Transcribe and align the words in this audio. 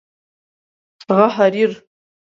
هغه 1.09 1.27
حریر 1.35 1.71